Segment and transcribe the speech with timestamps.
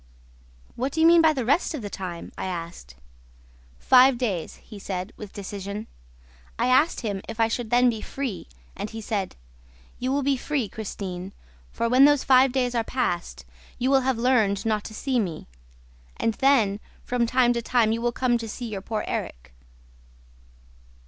[0.75, 2.95] 'What do you mean by the rest of the time?' I asked.
[3.77, 5.85] 'Five days,' he said, with decision.
[6.57, 9.35] I asked him if I should then be free and he said,
[9.99, 11.33] 'You will be free, Christine,
[11.71, 13.45] for, when those five days are past,
[13.77, 15.45] you will have learned not to see me;
[16.17, 19.53] and then, from time to time, you will come to see your poor Erik!'